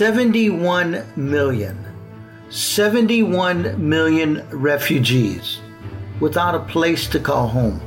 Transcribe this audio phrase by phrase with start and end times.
[0.00, 1.76] 71 million,
[2.48, 5.60] 71 million refugees
[6.20, 7.78] without a place to call home.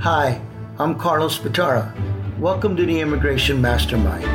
[0.00, 0.38] Hi,
[0.78, 1.94] I'm Carlos Batara.
[2.38, 4.26] Welcome to the Immigration Mastermind.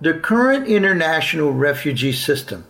[0.00, 2.64] The current international refugee system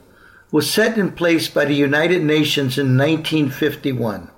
[0.53, 4.31] was set in place by the United Nations in 1951.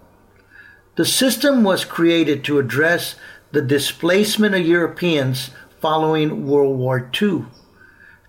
[0.94, 3.16] The system was created to address
[3.52, 7.44] the displacement of Europeans following World War II,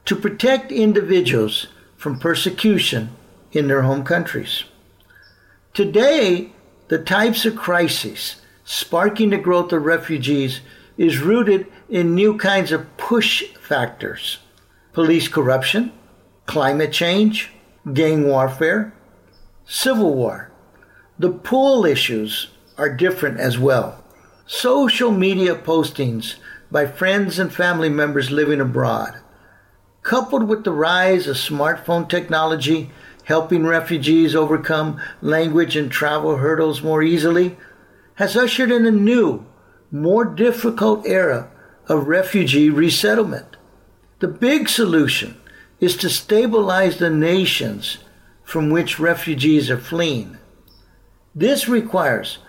[0.05, 3.09] to protect individuals from persecution
[3.51, 4.65] in their home countries.
[5.73, 6.51] Today,
[6.89, 10.59] the types of crises sparking the growth of refugees
[10.97, 14.39] is rooted in new kinds of push factors
[14.91, 15.91] police corruption,
[16.45, 17.51] climate change,
[17.93, 18.93] gang warfare,
[19.65, 20.52] civil war.
[21.17, 24.02] The pull issues are different as well.
[24.45, 26.36] Social media postings
[26.69, 29.16] by friends and family members living abroad,
[30.02, 32.91] coupled with the rise of smartphone technology
[33.23, 37.58] helping refugees overcome language and travel hurdles more easily,
[38.16, 39.45] has ushered in a new,
[39.91, 41.49] more difficult era
[41.88, 43.55] of refugee resettlement.
[44.19, 45.39] The big solution
[45.80, 47.99] is to stabilize the nations
[48.44, 50.38] from which refugees are fleeing.
[51.33, 52.39] This requires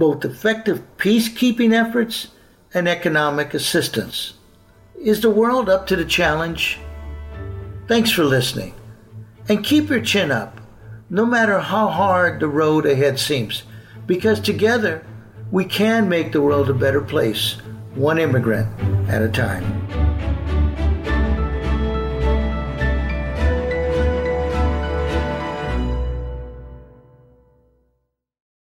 [0.00, 2.28] both effective peacekeeping efforts
[2.72, 4.32] and economic assistance.
[4.96, 6.80] Is the world up to the challenge?
[7.86, 8.74] Thanks for listening.
[9.48, 10.58] And keep your chin up,
[11.10, 13.64] no matter how hard the road ahead seems,
[14.06, 15.04] because together
[15.50, 17.58] we can make the world a better place,
[17.94, 18.68] one immigrant
[19.10, 19.79] at a time.